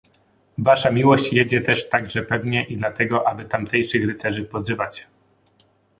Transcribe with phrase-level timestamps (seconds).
[0.57, 5.07] "Wasza Miłość jedzie też także pewnie i dla tego, aby tamtejszych rycerzy pozywać."